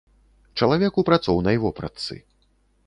Чалавек 0.61 0.97
у 1.03 1.03
працоўнай 1.11 1.57
вопратцы. 1.67 2.13